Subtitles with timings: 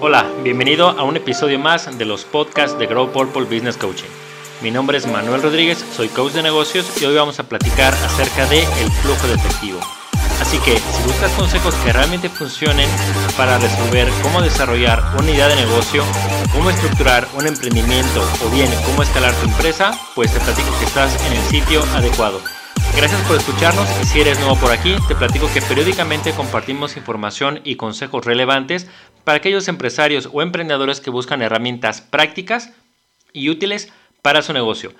[0.00, 4.08] Hola, bienvenido a un episodio más de los podcasts de Grow Purple Business Coaching.
[4.60, 8.44] Mi nombre es Manuel Rodríguez, soy coach de negocios y hoy vamos a platicar acerca
[8.46, 9.78] de el flujo de efectivo.
[10.40, 12.88] Así que si buscas consejos que realmente funcionen
[13.36, 16.02] para resolver cómo desarrollar una idea de negocio,
[16.52, 21.24] cómo estructurar un emprendimiento o bien cómo escalar tu empresa, pues te platico que estás
[21.26, 22.40] en el sitio adecuado.
[22.96, 27.60] Gracias por escucharnos y si eres nuevo por aquí, te platico que periódicamente compartimos información
[27.64, 28.88] y consejos relevantes
[29.24, 32.72] para aquellos empresarios o emprendedores que buscan herramientas prácticas
[33.32, 34.92] y útiles para su negocio.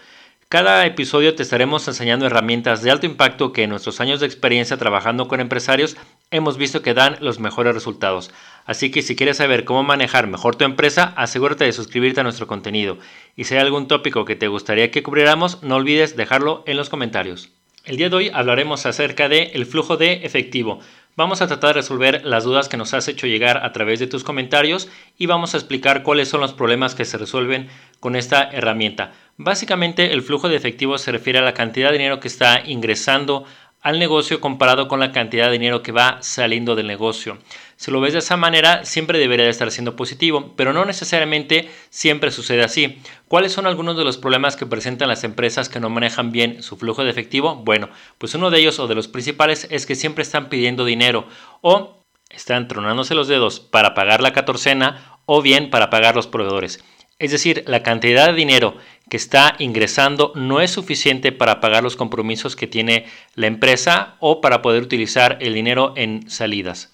[0.49, 4.77] Cada episodio te estaremos enseñando herramientas de alto impacto que en nuestros años de experiencia
[4.77, 5.97] trabajando con empresarios
[6.31, 8.31] hemos visto que dan los mejores resultados.
[8.65, 12.47] Así que si quieres saber cómo manejar mejor tu empresa, asegúrate de suscribirte a nuestro
[12.47, 12.99] contenido.
[13.35, 16.89] Y si hay algún tópico que te gustaría que cubriéramos, no olvides dejarlo en los
[16.89, 17.51] comentarios.
[17.85, 20.81] El día de hoy hablaremos acerca de el flujo de efectivo.
[21.17, 24.09] Vamos a tratar de resolver las dudas que nos has hecho llegar a través de
[24.09, 27.69] tus comentarios y vamos a explicar cuáles son los problemas que se resuelven
[28.01, 29.13] con esta herramienta.
[29.37, 33.45] Básicamente el flujo de efectivo se refiere a la cantidad de dinero que está ingresando
[33.81, 37.39] al negocio comparado con la cantidad de dinero que va saliendo del negocio.
[37.77, 41.69] Si lo ves de esa manera, siempre debería de estar siendo positivo, pero no necesariamente
[41.91, 42.99] siempre sucede así.
[43.29, 46.77] ¿Cuáles son algunos de los problemas que presentan las empresas que no manejan bien su
[46.77, 47.57] flujo de efectivo?
[47.57, 51.27] Bueno, pues uno de ellos o de los principales es que siempre están pidiendo dinero
[51.61, 51.99] o
[52.31, 56.83] están tronándose los dedos para pagar la catorcena o bien para pagar los proveedores.
[57.19, 58.77] Es decir, la cantidad de dinero
[59.09, 64.41] que está ingresando no es suficiente para pagar los compromisos que tiene la empresa o
[64.41, 66.94] para poder utilizar el dinero en salidas.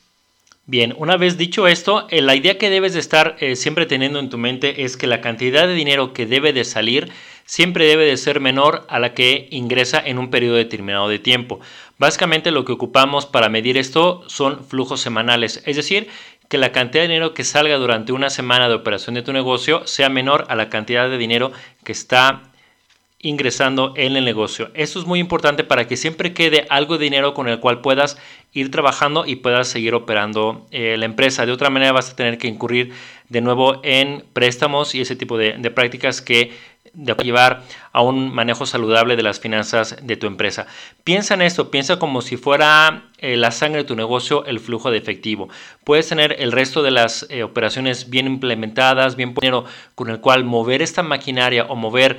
[0.66, 4.20] Bien, una vez dicho esto, eh, la idea que debes de estar eh, siempre teniendo
[4.20, 7.10] en tu mente es que la cantidad de dinero que debe de salir
[7.44, 11.58] siempre debe de ser menor a la que ingresa en un periodo determinado de tiempo.
[11.98, 16.06] Básicamente lo que ocupamos para medir esto son flujos semanales, es decir,
[16.48, 19.86] que la cantidad de dinero que salga durante una semana de operación de tu negocio
[19.86, 21.52] sea menor a la cantidad de dinero
[21.84, 22.49] que está
[23.22, 24.70] ingresando en el negocio.
[24.74, 28.16] Esto es muy importante para que siempre quede algo de dinero con el cual puedas
[28.52, 31.44] ir trabajando y puedas seguir operando eh, la empresa.
[31.44, 32.92] De otra manera vas a tener que incurrir
[33.28, 36.52] de nuevo en préstamos y ese tipo de, prácticas que
[36.94, 37.62] de llevar
[37.92, 40.66] a un manejo saludable de las finanzas de tu empresa.
[41.04, 44.90] Piensa en esto, piensa como si fuera eh, la sangre de tu negocio, el flujo
[44.90, 45.50] de efectivo.
[45.84, 50.44] Puedes tener el resto de las eh, operaciones bien implementadas, bien dinero con el cual
[50.44, 52.18] mover esta maquinaria o mover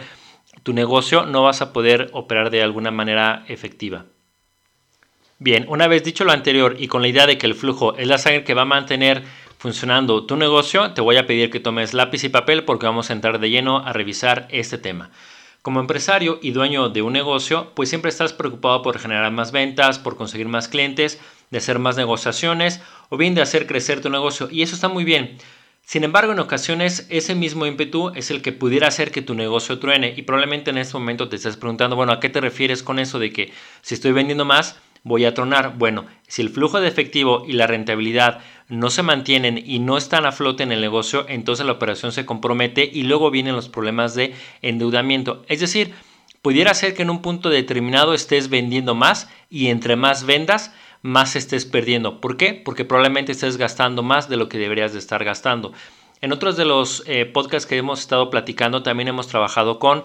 [0.64, 4.06] tu negocio no vas a poder operar de alguna manera efectiva.
[5.40, 8.08] Bien, una vez dicho lo anterior y con la idea de que el flujo es
[8.08, 9.24] la sangre que va a mantener
[9.58, 13.14] funcionando tu negocio, te voy a pedir que tomes lápiz y papel porque vamos a
[13.14, 15.12] entrar de lleno a revisar este tema.
[15.62, 20.00] Como empresario y dueño de un negocio, pues siempre estás preocupado por generar más ventas,
[20.00, 21.20] por conseguir más clientes,
[21.52, 24.48] de hacer más negociaciones o bien de hacer crecer tu negocio.
[24.50, 25.38] Y eso está muy bien.
[25.92, 29.78] Sin embargo, en ocasiones ese mismo ímpetu es el que pudiera hacer que tu negocio
[29.78, 32.98] truene y probablemente en este momento te estás preguntando, bueno, ¿a qué te refieres con
[32.98, 35.78] eso de que si estoy vendiendo más voy a tronar?
[35.78, 40.26] Bueno, si el flujo de efectivo y la rentabilidad no se mantienen y no están
[40.26, 44.16] a flote en el negocio, entonces la operación se compromete y luego vienen los problemas
[44.16, 45.44] de endeudamiento.
[45.50, 45.94] Es decir,
[46.42, 51.36] pudiera ser que en un punto determinado estés vendiendo más y entre más vendas, más
[51.36, 52.22] estés perdiendo.
[52.22, 52.54] ¿Por qué?
[52.54, 55.74] Porque probablemente estés gastando más de lo que deberías de estar gastando.
[56.22, 60.04] En otros de los eh, podcasts que hemos estado platicando también hemos trabajado con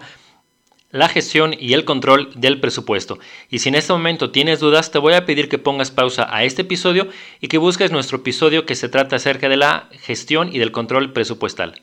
[0.89, 3.19] la gestión y el control del presupuesto.
[3.49, 6.43] Y si en este momento tienes dudas, te voy a pedir que pongas pausa a
[6.43, 7.07] este episodio
[7.41, 11.13] y que busques nuestro episodio que se trata acerca de la gestión y del control
[11.13, 11.81] presupuestal.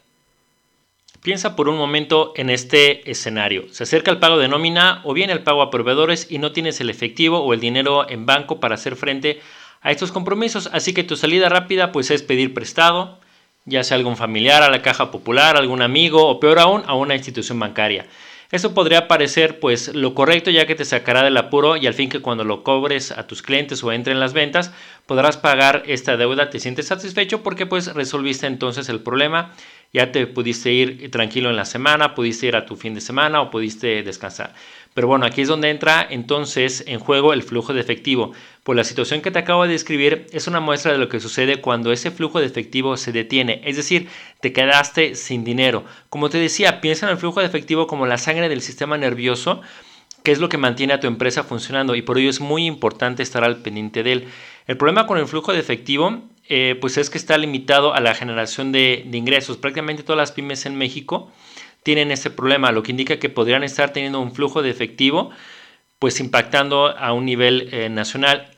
[1.24, 3.64] Piensa por un momento en este escenario.
[3.70, 6.82] Se acerca el pago de nómina o bien el pago a proveedores y no tienes
[6.82, 9.40] el efectivo o el dinero en banco para hacer frente
[9.80, 13.20] a estos compromisos, así que tu salida rápida pues es pedir prestado,
[13.64, 17.14] ya sea algún familiar, a la caja popular, algún amigo o peor aún a una
[17.14, 18.06] institución bancaria.
[18.52, 22.10] Esto podría parecer pues lo correcto ya que te sacará del apuro y al fin
[22.10, 24.72] que cuando lo cobres a tus clientes o entren las ventas
[25.06, 29.54] podrás pagar esta deuda, te sientes satisfecho porque pues resolviste entonces el problema
[29.94, 33.40] ya te pudiste ir tranquilo en la semana, pudiste ir a tu fin de semana
[33.40, 34.52] o pudiste descansar.
[34.92, 38.32] Pero bueno, aquí es donde entra entonces en juego el flujo de efectivo.
[38.64, 41.60] Pues la situación que te acabo de describir es una muestra de lo que sucede
[41.60, 44.08] cuando ese flujo de efectivo se detiene, es decir,
[44.40, 45.84] te quedaste sin dinero.
[46.10, 49.62] Como te decía, piensa en el flujo de efectivo como la sangre del sistema nervioso
[50.24, 53.22] que es lo que mantiene a tu empresa funcionando y por ello es muy importante
[53.22, 54.28] estar al pendiente de él.
[54.66, 58.14] El problema con el flujo de efectivo eh, pues es que está limitado a la
[58.14, 59.56] generación de, ingresos.
[59.56, 61.30] Prácticamente todas las pymes en México
[61.82, 65.30] tienen ese problema, lo que indica que podrían estar teniendo un flujo de efectivo,
[65.98, 68.50] pues impactando a un nivel eh, nacional.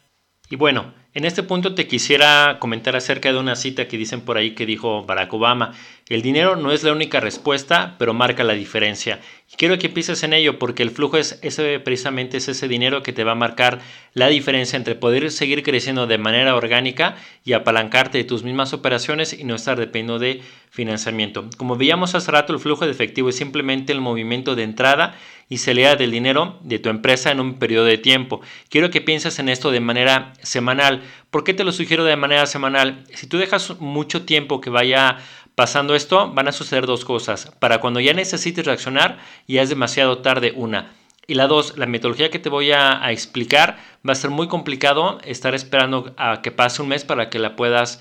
[0.51, 4.37] Y bueno, En este punto te quisiera comentar acerca de una cita que dicen por
[4.37, 5.73] ahí que dijo Barack Obama.
[6.09, 9.19] El dinero no es la única respuesta, pero marca la diferencia.
[9.57, 13.13] quiero que empieces en ello porque el flujo es ese, precisamente es ese dinero que
[13.13, 13.81] te va a marcar
[14.15, 19.33] la diferencia entre poder seguir creciendo de manera orgánica y apalancarte de tus mismas operaciones
[19.33, 21.51] y no estar dependiendo de financiamiento.
[21.57, 25.17] Como veíamos hace rato, el flujo de efectivo es simplemente el movimiento de entrada
[25.49, 28.43] y salida del dinero de tu empresa en un periodo de tiempo.
[28.69, 31.03] Quiero que pienses en esto de manera semanal.
[31.31, 33.05] ¿Por qué te lo sugiero de manera semanal?
[33.13, 35.19] Si tú dejas mucho tiempo que vaya
[35.57, 37.51] pasando esto, van a suceder dos cosas.
[37.59, 39.19] Para cuando ya necesites reaccionar,
[39.49, 40.93] ya es demasiado tarde una.
[41.27, 45.19] Y la dos, la metodología que te voy a, explicar va a ser muy complicado
[45.25, 48.01] estar esperando a que pase un mes para que la puedas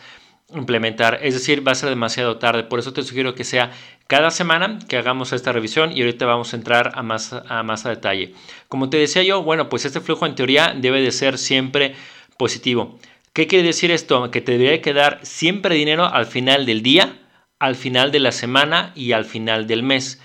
[0.54, 1.20] implementar.
[1.24, 2.64] Es decir, va a ser demasiado tarde.
[2.64, 3.72] Por eso te sugiero que sea
[4.06, 7.86] cada semana que hagamos esta revisión y ahorita vamos a entrar a más a, más
[7.86, 8.36] a detalle.
[8.68, 11.96] Como te decía yo, bueno, pues este flujo en teoría debe de ser siempre
[12.38, 13.00] positivo.
[13.34, 14.30] ¿Qué quiere decir esto?
[14.30, 17.18] Que te debería quedar siempre dinero al final del día,
[17.60, 20.22] al final de la semana y al final del mes.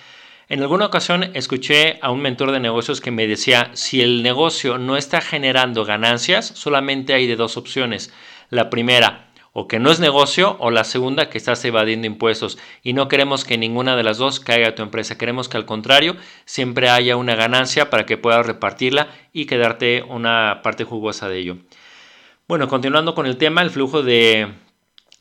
[0.48, 4.78] En alguna ocasión escuché a un mentor de negocios que me decía, si el negocio
[4.78, 8.12] no está generando ganancias, solamente hay de dos opciones.
[8.48, 12.92] La primera, o que no es negocio o la segunda que estás evadiendo impuestos y
[12.92, 16.16] no queremos que ninguna de las dos caiga a tu empresa, queremos que al contrario
[16.44, 21.56] siempre haya una ganancia para que puedas repartirla y quedarte una parte jugosa de ello.
[22.48, 24.52] Bueno, continuando con el tema, el flujo de,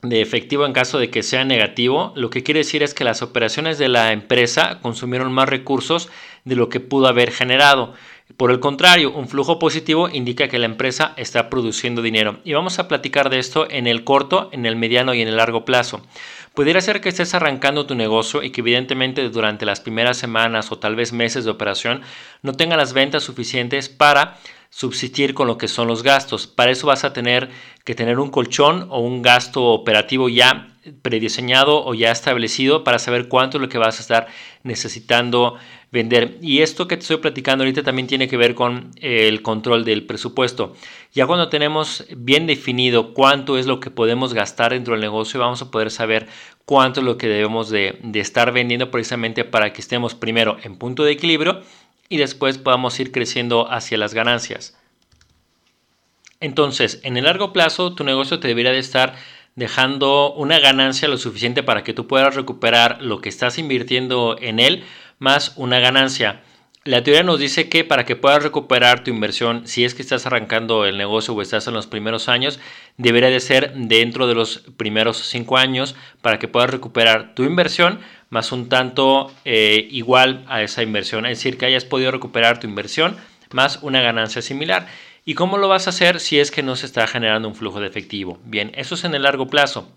[0.02, 3.22] de efectivo en caso de que sea negativo, lo que quiere decir es que las
[3.22, 6.10] operaciones de la empresa consumieron más recursos
[6.46, 7.94] de lo que pudo haber generado.
[8.38, 12.40] Por el contrario, un flujo positivo indica que la empresa está produciendo dinero.
[12.46, 15.38] Y vamos a platicar de esto en el corto, en el mediano y en el
[15.38, 16.02] largo plazo.
[16.54, 20.78] Pudiera ser que estés arrancando tu negocio y que evidentemente durante las primeras semanas o
[20.78, 22.02] tal vez meses de operación
[22.42, 24.38] no tenga las ventas suficientes para
[24.70, 26.48] subsistir con lo que son los gastos.
[26.48, 27.50] Para eso vas a tener
[27.84, 30.68] que tener un colchón o un gasto operativo ya
[31.02, 34.28] prediseñado o ya establecido para saber cuánto es lo que vas a estar
[34.64, 35.56] necesitando
[35.92, 36.38] vender.
[36.42, 39.86] Y esto que te estoy platicando ahorita también tiene que ver con eh, el control
[39.86, 40.74] del presupuesto.
[41.14, 45.62] Ya cuando tenemos bien definido cuánto es lo que podemos gastar dentro del negocio, vamos
[45.62, 46.28] a poder saber
[46.66, 50.78] cuánto es lo que debemos de, de estar vendiendo precisamente para que estemos primero en
[50.78, 51.62] punto de equilibrio
[52.10, 54.78] y después podamos ir creciendo hacia las ganancias.
[56.42, 59.16] Entonces, en el largo plazo, tu negocio te debería de estar
[59.56, 64.60] dejando una ganancia lo suficiente para que tú puedas recuperar lo que estás invirtiendo en
[64.60, 64.84] él
[65.20, 66.42] más una ganancia.
[66.86, 70.26] La teoría nos dice que para que puedas recuperar tu inversión, si es que estás
[70.26, 72.58] arrancando el negocio o estás en los primeros años,
[72.98, 78.00] debería de ser dentro de los primeros cinco años para que puedas recuperar tu inversión
[78.30, 81.26] más un tanto eh, igual a esa inversión.
[81.26, 83.18] Es decir, que hayas podido recuperar tu inversión
[83.52, 84.88] más una ganancia similar.
[85.26, 87.80] ¿Y cómo lo vas a hacer si es que no se está generando un flujo
[87.80, 88.40] de efectivo?
[88.46, 89.90] Bien, eso es en el largo plazo.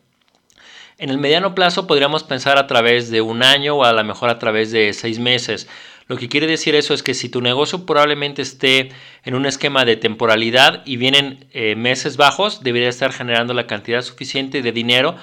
[0.98, 4.30] En el mediano plazo podríamos pensar a través de un año o a lo mejor
[4.30, 5.68] a través de seis meses.
[6.06, 8.90] Lo que quiere decir eso es que si tu negocio probablemente esté
[9.24, 14.02] en un esquema de temporalidad y vienen eh, meses bajos, debería estar generando la cantidad
[14.02, 15.16] suficiente de dinero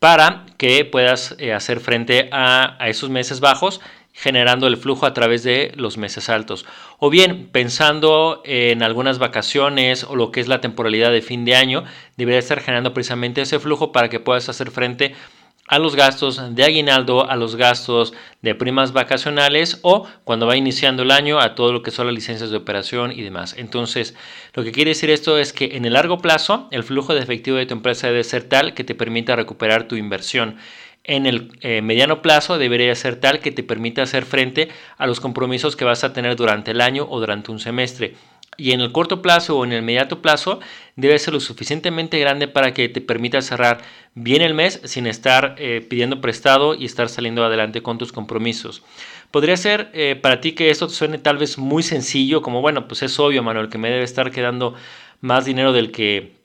[0.00, 3.80] para que puedas eh, hacer frente a, esos meses bajos
[4.12, 6.66] generando el flujo a través de los meses altos.
[6.98, 11.54] O bien, pensando en algunas vacaciones o lo que es la temporalidad de fin de
[11.54, 11.84] año,
[12.16, 15.39] debería estar generando precisamente ese flujo para que puedas hacer frente a
[15.78, 18.12] los gastos de aguinaldo, a los gastos
[18.42, 22.14] de primas vacacionales o cuando va iniciando el año a todo lo que son las
[22.14, 23.54] licencias de operación y demás.
[23.56, 24.14] Entonces,
[24.54, 27.56] lo que quiere decir esto es que en el largo plazo el flujo de efectivo
[27.56, 30.56] de tu empresa debe ser tal que te permita recuperar tu inversión.
[31.04, 35.20] En el eh, mediano plazo debería ser tal que te permita hacer frente a los
[35.20, 38.14] compromisos que vas a tener durante el año o durante un semestre
[38.56, 40.60] y en el corto plazo o en el inmediato plazo
[40.96, 43.78] debe ser lo suficientemente grande para que te permita cerrar
[44.14, 48.82] bien el mes sin estar eh, pidiendo prestado y estar saliendo adelante con tus compromisos.
[49.30, 53.02] Podría ser eh, para ti que esto suene tal vez muy sencillo, como bueno, pues
[53.02, 54.74] es obvio, Manuel, que me debe estar quedando
[55.20, 56.38] más dinero del que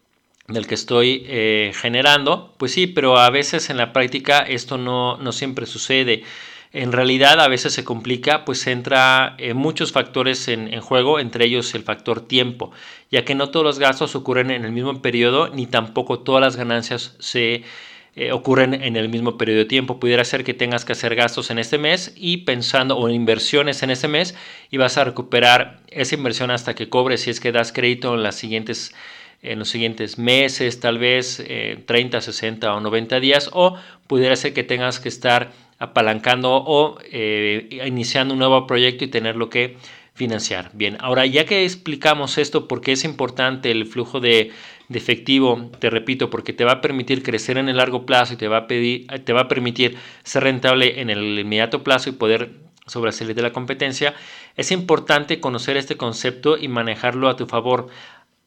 [0.47, 5.17] del que estoy eh, generando, pues sí, pero a veces en la práctica esto no,
[5.17, 6.23] no siempre sucede
[6.73, 11.73] en realidad a veces se complica, pues entra eh, muchos factores en, juego, entre ellos
[11.75, 12.71] el factor tiempo,
[13.11, 16.55] ya que no todos los gastos ocurren en el mismo periodo, ni tampoco todas las
[16.57, 17.63] ganancias se
[18.17, 19.99] eh, ocurren en el mismo periodo de tiempo.
[19.99, 23.89] Pudiera ser que tengas que hacer gastos en este mes y pensando o inversiones en
[23.89, 24.35] este mes
[24.71, 28.19] y vas a recuperar esa inversión hasta que cobres si es que das crédito en
[29.41, 31.43] en los siguientes meses, tal vez
[31.85, 36.97] 30, eh, 60 o 90 días, o pudiera ser que tengas que estar apalancando o
[37.11, 39.77] eh, iniciando un nuevo proyecto y tenerlo que
[40.13, 40.71] financiar.
[40.73, 44.51] Bien, ahora ya que explicamos esto, por qué es importante el flujo de
[44.89, 48.47] efectivo, te repito, porque te va a permitir crecer en el largo plazo y te
[48.47, 52.51] va a, te va a permitir ser rentable en el inmediato plazo y poder
[52.87, 54.13] sobresalir de la competencia,
[54.55, 57.87] es importante conocer este concepto y manejarlo a tu favor.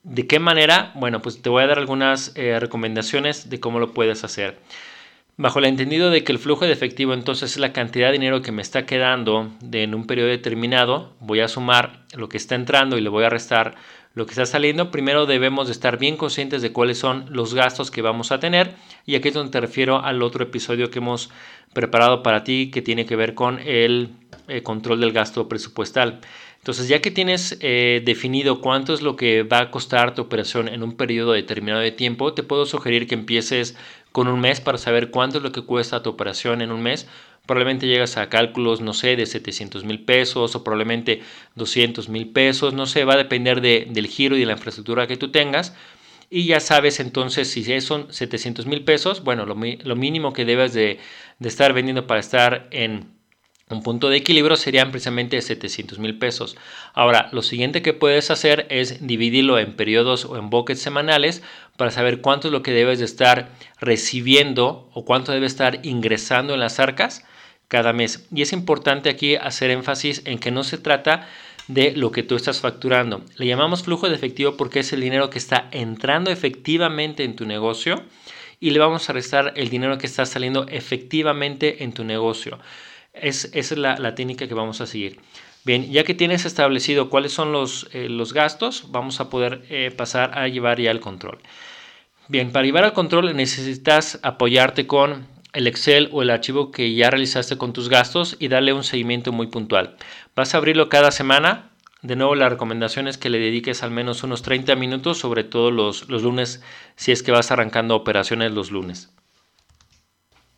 [0.05, 0.93] ¿De qué manera?
[0.95, 4.59] Bueno, pues te voy a dar algunas eh, recomendaciones de cómo lo puedes hacer.
[5.41, 8.43] Bajo el entendido de que el flujo de efectivo entonces es la cantidad de dinero
[8.43, 12.99] que me está quedando en un periodo determinado, voy a sumar lo que está entrando
[12.99, 13.77] y le voy a restar
[14.15, 14.91] lo que está saliendo.
[14.91, 18.75] Primero debemos de estar bien conscientes de cuáles son los gastos que vamos a tener
[19.07, 21.31] y aquí es donde te refiero al otro episodio que hemos
[21.73, 24.11] preparado para ti que tiene que ver con el
[24.49, 26.19] eh, control del gasto presupuestal.
[26.59, 30.69] Entonces, ya que tienes eh, definido cuánto es lo que va a costar tu operación
[30.69, 33.77] en un periodo determinado de tiempo, te puedo sugerir que empieces
[34.13, 37.07] con un mes para saber cuánto es lo que cuesta tu operación en un mes.
[37.47, 41.23] Probablemente llegas a cálculos, no sé, de 700 mil pesos o probablemente
[41.55, 45.17] 200 mil pesos, no sé, va a depender del giro y de la infraestructura que
[45.17, 45.75] tú tengas.
[46.31, 50.99] Y ya sabes entonces si son 700 mil pesos, bueno, lo, mínimo que debes de
[51.41, 53.18] estar vendiendo para estar en
[53.71, 56.57] un punto de equilibrio serían precisamente 700 mil pesos.
[56.95, 61.43] Ahora, lo siguiente que puedes hacer es dividirlo en periodos o en buckets semanales
[61.77, 66.55] para saber cuánto es lo que debes de estar recibiendo o cuánto debe estar ingresando
[66.55, 67.25] en las arcas
[67.69, 68.27] cada mes.
[68.35, 71.29] Y es importante aquí hacer énfasis en que no se trata
[71.69, 73.23] de lo que tú estás facturando.
[73.37, 77.45] Le llamamos flujo de efectivo porque es el dinero que está entrando efectivamente en tu
[77.45, 78.03] negocio
[78.59, 82.59] y le vamos a restar el dinero que está saliendo efectivamente en tu negocio.
[83.23, 85.21] Es, esa es la, técnica que vamos a seguir.
[85.65, 89.91] Bien, ya que tienes establecido cuáles son los, eh, los gastos, vamos a poder eh,
[89.91, 91.39] pasar a llevar ya el control.
[92.29, 97.11] Bien, para llevar al control necesitas apoyarte con el Excel o el archivo que ya
[97.11, 99.97] realizaste con tus gastos y darle un seguimiento muy puntual.
[100.37, 101.71] Vas a abrirlo cada semana.
[102.03, 105.71] De nuevo, la recomendación es que le dediques al menos unos 30 minutos, sobre todo
[105.71, 106.63] los, los lunes,
[106.97, 109.11] si es que vas arrancando operaciones los lunes.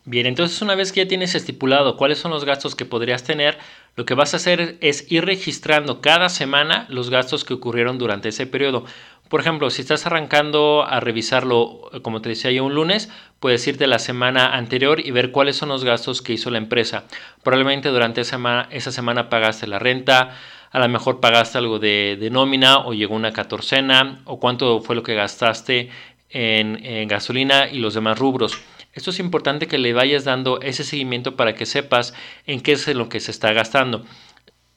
[0.07, 3.59] Bien, entonces una vez que ya tienes estipulado cuáles son los gastos que podrías tener,
[3.97, 8.31] lo que vas a hacer es ir registrando cada semana los gastos que ocurrieron durante
[8.31, 8.87] ese periodo.
[9.29, 13.87] Por ejemplo, si estás arrancando a revisarlo, como te decía yo, un lunes, puedes irte
[13.87, 17.05] la semana anterior y ver cuáles son los gastos que hizo la empresa.
[17.43, 20.35] Probablemente durante esa semana, esa semana pagaste la renta,
[20.71, 24.97] a lo mejor pagaste algo de, de, nómina o llegó una catorcena o cuánto fue
[24.97, 25.91] lo que gastaste
[26.31, 28.59] en gasolina y los demás rubros.
[28.93, 32.15] Esto es importante que le vayas dando ese seguimiento para que sepas
[32.47, 34.05] en qué es lo que se está gastando.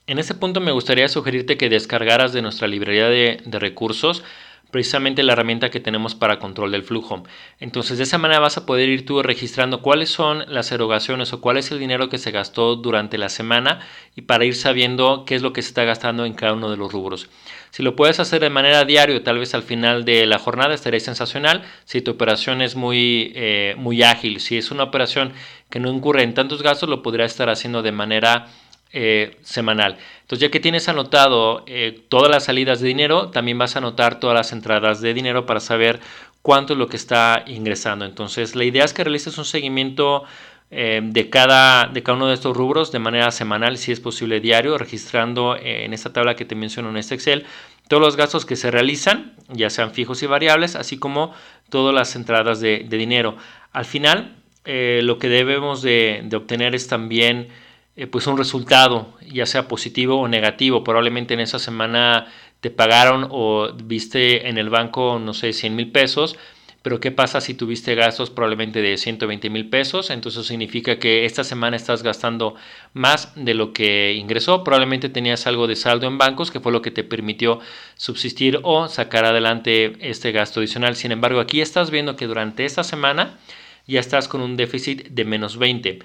[0.05, 4.23] En este punto me gustaría sugerirte que descargaras de nuestra librería de, de recursos
[4.73, 7.23] precisamente la herramienta que tenemos para control del flujo.
[7.59, 11.39] Entonces de esa manera vas a poder ir tú registrando cuáles son las erogaciones o
[11.39, 13.79] cuál es el dinero que se gastó durante la semana
[14.15, 16.77] y para ir sabiendo qué es lo que se está gastando en cada uno de
[16.77, 17.29] los rubros.
[17.69, 20.99] Si lo puedes hacer de manera diaria, tal vez al final de la jornada estaría
[20.99, 21.63] sensacional.
[21.85, 25.33] Si tu operación es muy, eh, muy ágil, si es una operación
[25.69, 28.47] que no incurre en tantos gastos, lo podrías estar haciendo de manera
[28.95, 29.97] eh, semanal.
[30.21, 34.19] Entonces, ya que tienes anotado eh, todas las salidas de dinero, también vas a anotar
[34.19, 35.99] todas las entradas de dinero para saber
[36.43, 38.05] cuánto es lo que está ingresando.
[38.05, 40.25] Entonces, la idea es que realices un seguimiento
[40.69, 44.39] eh, de, cada, de cada uno de estos rubros de manera semanal, si es posible
[44.39, 47.47] diario, registrando en esta tabla que te menciono en este Excel
[47.87, 51.33] todos los gastos que se realizan, ya sean fijos y variables, así como
[51.69, 53.37] todas las entradas de, dinero.
[53.71, 54.35] Al final,
[54.65, 57.49] lo que debemos de, de obtener es también
[57.95, 60.83] eh, pues un resultado, ya sea positivo o negativo.
[60.83, 62.27] Probablemente en esa semana
[62.59, 66.37] te pagaron o viste en el banco, no sé, 100 mil pesos,
[66.83, 70.09] pero ¿qué pasa si tuviste gastos probablemente de 120 mil pesos?
[70.09, 72.55] Entonces significa que esta semana estás gastando
[72.93, 74.65] más de lo que ingresó.
[74.65, 77.59] Probablemente tenías algo de saldo en bancos que fue lo que te permitió
[77.95, 80.97] subsistir o sacar adelante este gasto adicional.
[80.97, 83.39] Sin embargo, aquí estás viendo que durante esta semana
[83.87, 85.99] ya estás con un déficit de menos 20.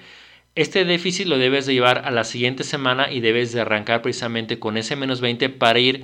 [0.59, 4.59] Este déficit lo debes de llevar a la siguiente semana y debes de arrancar precisamente
[4.59, 6.03] con ese menos 20 para ir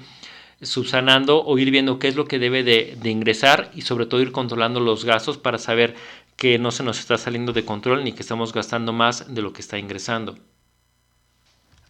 [0.62, 4.32] subsanando o ir viendo qué es lo que debe de, ingresar y sobre todo ir
[4.32, 5.96] controlando los gastos para saber
[6.38, 9.52] que no se nos está saliendo de control ni que estamos gastando más de lo
[9.52, 10.38] que está ingresando.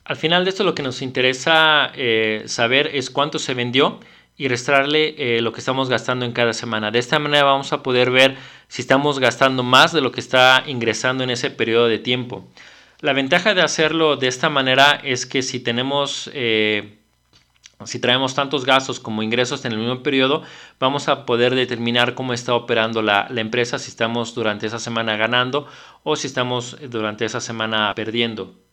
[0.04, 4.00] Al final de esto lo que nos interesa eh, saber es cuánto se vendió
[4.38, 6.92] y restarle eh, lo que estamos gastando en cada semana.
[6.92, 8.36] De esta manera vamos a poder ver
[8.68, 12.48] si estamos gastando más de lo que está ingresando en ese periodo de tiempo.
[13.00, 16.98] La ventaja de hacerlo de esta manera es que si tenemos, eh,
[17.86, 20.44] si traemos tantos gastos como ingresos en el mismo periodo,
[20.80, 25.16] vamos a poder determinar cómo está operando la, la empresa, si estamos durante esa semana
[25.18, 25.68] ganando
[26.04, 28.65] o si estamos durante esa semana perdiendo.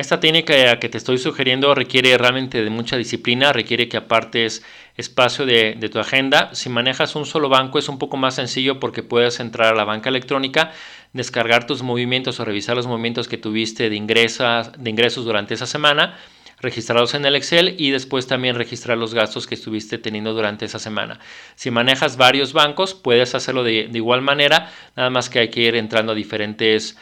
[0.00, 4.64] Esta técnica que te estoy sugiriendo requiere realmente de mucha disciplina, requiere que apartes
[4.96, 6.54] espacio de, tu agenda.
[6.54, 9.84] Si manejas un solo banco es un poco más sencillo porque puedes entrar a la
[9.84, 10.72] banca electrónica,
[11.12, 16.16] descargar tus movimientos o revisar los movimientos que tuviste de, de ingresos durante esa semana,
[16.60, 20.78] registrarlos en el Excel y después también registrar los gastos que estuviste teniendo durante esa
[20.78, 21.20] semana.
[21.56, 25.60] Si manejas varios bancos, puedes hacerlo de, de igual manera, nada más que hay que
[25.60, 26.96] ir entrando a diferentes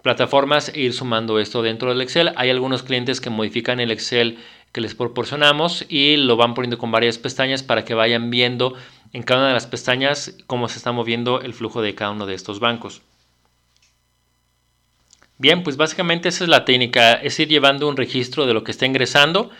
[0.00, 2.32] plataformas e ir sumando esto dentro del Excel.
[2.36, 4.38] Hay algunos clientes que modifican el Excel
[4.72, 8.74] que les proporcionamos y lo van poniendo con varias pestañas para que vayan viendo
[9.12, 12.26] en cada una de las pestañas cómo se está moviendo el flujo de cada uno
[12.26, 13.02] de estos bancos.
[15.38, 18.70] Bien, pues básicamente esa es la técnica, es ir llevando un registro de lo que
[18.70, 19.50] está ingresando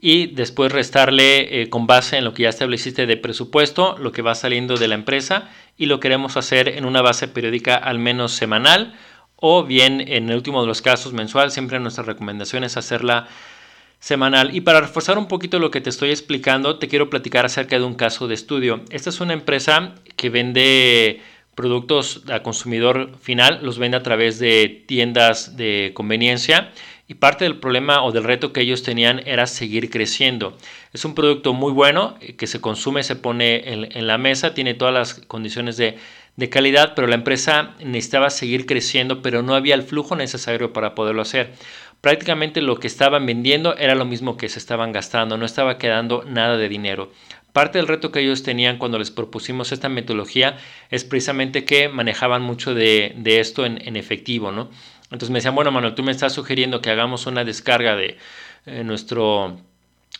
[0.00, 4.22] y después restarle eh, con base en lo que ya estableciste de presupuesto, lo que
[4.22, 8.32] va saliendo de la empresa y lo queremos hacer en una base periódica al menos
[8.32, 8.94] semanal
[9.36, 11.50] o bien en el último de los casos mensual.
[11.50, 13.28] Siempre nuestra recomendación es hacerla
[13.98, 14.54] semanal.
[14.54, 17.84] Y para reforzar un poquito lo que te estoy explicando, te quiero platicar acerca de
[17.84, 18.82] un caso de estudio.
[18.90, 21.22] Esta es una empresa que vende
[21.54, 26.72] productos a consumidor final, los vende a través de tiendas de conveniencia
[27.06, 30.56] y parte del problema o del reto que ellos tenían era seguir creciendo.
[30.92, 34.74] Es un producto muy bueno eh, que se consume, se pone en la mesa, tiene
[34.74, 35.96] todas las condiciones de
[36.36, 40.94] de calidad, pero la empresa necesitaba seguir creciendo, pero no había el flujo necesario para
[40.94, 41.52] poderlo hacer.
[42.00, 46.24] Prácticamente lo que estaban vendiendo era lo mismo que se estaban gastando, no estaba quedando
[46.24, 47.12] nada de dinero.
[47.52, 50.58] Parte del reto que ellos tenían cuando les propusimos esta metodología
[50.90, 54.70] es precisamente que manejaban mucho de, esto en, efectivo, ¿no?
[55.04, 58.18] Entonces me decían, bueno, Manuel, tú me estás sugiriendo que hagamos una descarga de
[58.66, 59.60] eh, nuestro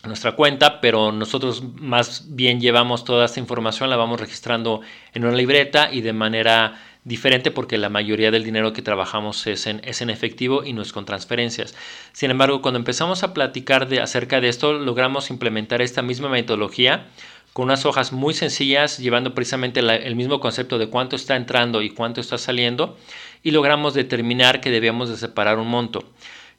[0.06, 4.80] nuestra cuenta, pero nosotros más bien llevamos toda esta información, la vamos registrando
[5.12, 9.66] en una libreta y de manera diferente porque la mayoría del dinero que trabajamos es
[9.66, 11.74] en, es en efectivo y no es con transferencias.
[12.12, 17.06] Sin embargo, cuando empezamos a platicar de, acerca de esto, logramos implementar esta misma metodología
[17.52, 21.90] con unas hojas muy sencillas, llevando precisamente el mismo concepto de cuánto está entrando y
[21.90, 22.98] cuánto está saliendo,
[23.44, 26.04] y logramos determinar que debíamos de separar un monto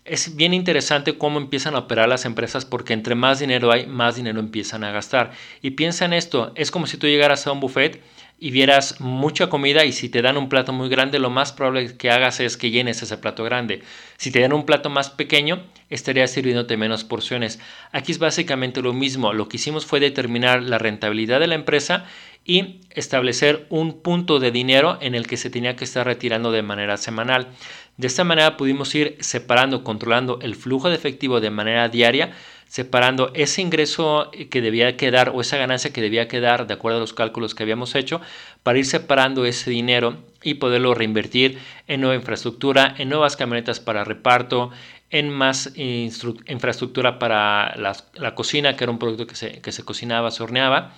[0.06, 4.16] es bien interesante cómo empiezan a operar las empresas porque entre más dinero hay, más
[4.16, 5.32] dinero empiezan a gastar.
[5.64, 8.02] Y piensa en esto, es como si tú llegaras a un buffet
[8.38, 11.98] y vieras mucha comida y si te dan un plato muy grande, lo más probable
[11.98, 13.82] que hagas es que llenes ese plato grande.
[14.18, 17.60] Si te dan un plato más pequeño, estarías sirviéndote menos porciones.
[17.92, 19.34] Aquí es básicamente lo mismo.
[19.34, 22.06] Lo que hicimos fue determinar la rentabilidad de la empresa
[22.44, 26.62] y establecer un punto de dinero en el que se tenía que estar retirando de
[26.62, 27.48] manera semanal.
[27.98, 32.34] De esta manera pudimos ir separando, controlando el flujo de efectivo de manera diaria,
[32.68, 37.02] separando ese ingreso que debía quedar o esa ganancia que debía quedar de acuerdo a
[37.02, 38.20] los cálculos que habíamos hecho,
[38.64, 44.04] para ir separando ese dinero y poderlo reinvertir en nueva infraestructura, en nuevas camionetas para
[44.04, 44.72] reparto,
[45.10, 50.32] en más infraestructura para la, cocina, que era un producto que se, que se cocinaba,
[50.32, 50.94] se horneaba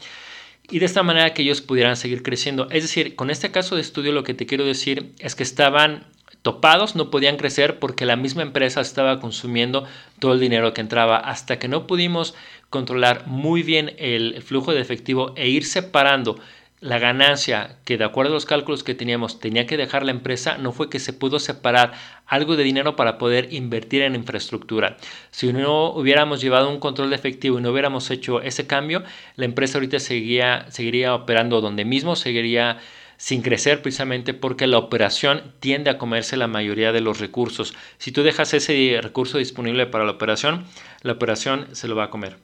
[0.69, 2.67] y de esta manera que ellos pudieran seguir creciendo.
[2.71, 6.05] Es decir, con este caso de estudio lo que te quiero decir es que estaban
[6.47, 9.83] topados, no podían crecer porque la misma empresa estaba consumiendo
[10.19, 11.17] todo el dinero que entraba.
[11.17, 12.35] Hasta que no pudimos
[12.69, 16.39] controlar muy bien el flujo de efectivo e ir separando
[16.79, 20.57] la ganancia que de acuerdo a los cálculos que teníamos tenía que dejar la empresa,
[20.57, 21.91] no fue que se pudo separar
[22.25, 24.95] algo de dinero para poder invertir en infraestructura.
[25.31, 29.03] Si no hubiéramos llevado un control de efectivo y no hubiéramos hecho ese cambio,
[29.35, 32.77] la empresa ahorita seguiría, seguiría operando donde mismo, seguiría
[33.17, 37.73] sin crecer precisamente porque la operación tiende a comerse la mayoría de los recursos.
[37.97, 40.65] Si tú dejas ese recurso disponible para la operación,
[41.01, 42.37] la operación se lo va a comer.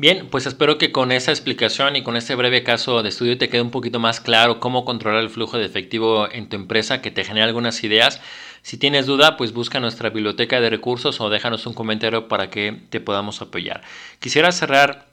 [0.00, 3.48] Bien, pues espero que con esa explicación y con este breve caso de estudio te
[3.48, 7.10] quede un poquito más claro cómo controlar el flujo de efectivo en tu empresa, que
[7.10, 8.20] te genere algunas ideas.
[8.62, 12.80] Si tienes duda, pues busca nuestra biblioteca de recursos o déjanos un comentario para que
[12.90, 13.82] te podamos apoyar.
[14.20, 15.08] Quisiera cerrar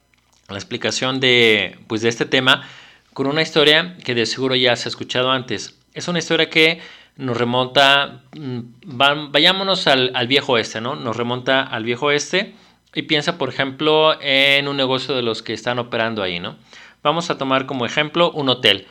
[0.50, 2.70] la explicación de, pues, de este tema
[3.16, 5.80] con una historia que de seguro ya has escuchado antes.
[5.94, 6.82] Es una historia que
[7.16, 8.60] nos remonta, mm,
[9.32, 10.98] vayámonos al, al viejo oeste, ¿no?
[10.98, 12.56] Nos remonta al viejo oeste
[12.94, 16.58] y piensa, por ejemplo, en un negocio de los que están operando ahí, ¿no?
[17.04, 18.86] Vamos a tomar como ejemplo un hotel.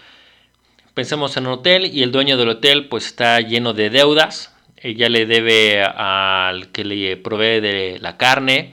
[0.95, 4.57] Pensemos en un hotel y el dueño del hotel pues está lleno de deudas.
[4.79, 8.73] Ella le debe al que le provee de la carne,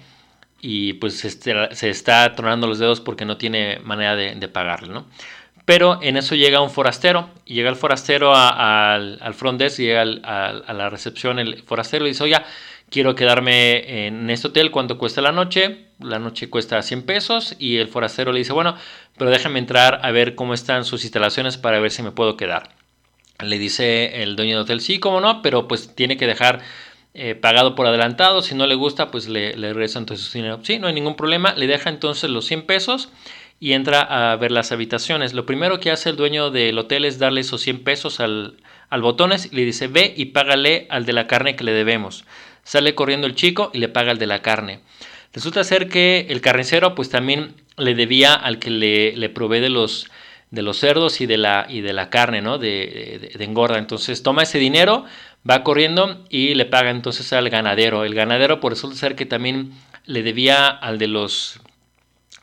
[0.61, 5.07] y pues se está tronando los dedos porque no tiene manera de, de pagarle, ¿no?
[5.71, 10.01] Pero en eso llega un forastero, y llega el forastero al, al front desk, llega
[10.01, 12.35] a la recepción, el forastero le dice, oye,
[12.89, 15.85] quiero quedarme en este hotel, ¿cuánto cuesta la noche?
[16.01, 18.75] La noche cuesta 100 pesos y el forastero le dice, bueno,
[19.17, 22.71] pero déjame entrar a ver cómo están sus instalaciones para ver si me puedo quedar.
[23.39, 26.59] Le dice el dueño del hotel, sí, cómo no, pero pues tiene que dejar
[27.13, 28.41] eh, pagado por adelantado.
[28.41, 30.59] Si no le gusta, pues le, le regresa entonces su dinero.
[30.63, 31.53] Sí, no hay ningún problema.
[31.53, 33.07] Le deja entonces los 100 pesos
[33.61, 35.33] y entra a ver las habitaciones.
[35.33, 38.57] Lo primero que hace el dueño del hotel es darle esos 100 pesos al,
[38.89, 42.25] al botones y le dice ve y págale al de la carne que le debemos.
[42.63, 44.79] Sale corriendo el chico y le paga al de la carne.
[45.31, 49.69] Resulta ser que el carnicero pues también le debía al que le, le provee de
[49.69, 50.09] los,
[50.49, 52.57] de los cerdos y de la, y de la carne, ¿no?
[52.57, 53.77] De, de, engorda.
[53.77, 55.05] Entonces toma ese dinero,
[55.47, 58.05] va corriendo y le paga entonces al ganadero.
[58.05, 59.71] El ganadero por resulta ser que también
[60.07, 61.61] le debía al de los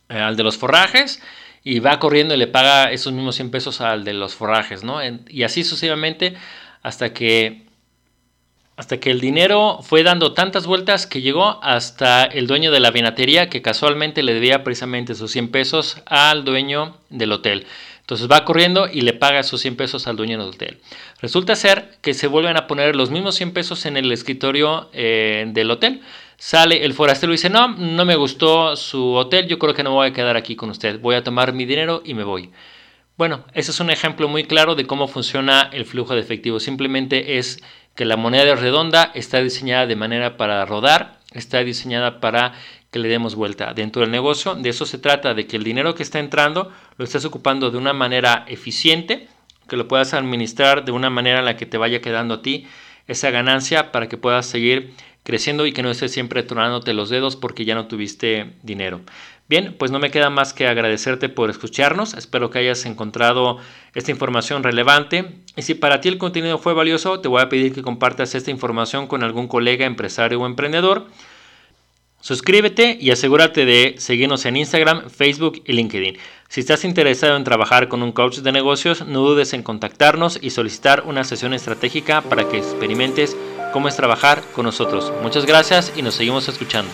[0.09, 1.23] al de los forrajes
[1.65, 5.01] y va corriendo y le paga esos mismos 100 pesos al de los forrajes, ¿no?
[5.29, 6.35] y así sucesivamente
[6.83, 7.69] hasta que
[8.79, 12.93] hasta que el dinero fue dando tantas vueltas que llegó hasta el dueño de la
[12.93, 17.67] vinatería que casualmente le debía precisamente esos 100 pesos al dueño del hotel.
[18.03, 20.79] Entonces va corriendo y le paga esos 100 pesos al dueño del hotel.
[21.21, 25.45] Resulta ser que se vuelven a poner los mismos 100 pesos en el escritorio eh,
[25.49, 26.01] del hotel.
[26.41, 29.91] Sale el forastero y dice, no, no me gustó su hotel, yo creo que no
[29.91, 32.53] voy a quedar aquí con usted, voy a tomar mi dinero y me voy.
[33.17, 36.61] Bueno, ese es un ejemplo muy claro de cómo funciona el flujo de efectivo.
[36.61, 37.61] Simplemente es
[37.97, 42.53] que la moneda es redonda, está diseñada de manera para rodar, está diseñada para
[42.93, 44.55] que le demos vuelta dentro del negocio.
[44.55, 47.79] De eso se trata, de que el dinero que está entrando lo estés ocupando de
[47.79, 49.27] una manera eficiente,
[49.69, 52.69] que lo puedas administrar de una manera en la que te vaya quedando a ti
[53.09, 54.95] esa ganancia para que puedas seguir
[55.29, 59.03] creciendo y que no estés siempre tronándote los dedos porque ya no tuviste dinero.
[59.47, 62.15] Bien, pues no me queda más que agradecerte por escucharnos.
[62.15, 63.59] Espero que hayas encontrado
[63.95, 65.35] esta información relevante.
[65.55, 68.51] Y si para ti el contenido fue valioso, te voy a pedir que compartas esta
[68.51, 71.09] información con algún colega, empresario o emprendedor.
[72.21, 76.19] Suscríbete y asegúrate de seguirnos en Instagram, Facebook y LinkedIn.
[76.49, 80.51] Si estás interesado en trabajar con un coach de negocios, no dudes en contactarnos y
[80.51, 83.37] solicitar una sesión estratégica para que experimentes
[83.73, 85.13] cómo es trabajar con nosotros.
[85.23, 86.91] Muchas gracias y nos seguimos escuchando.